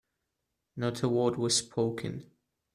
[0.75, 2.31] Not a word was spoken.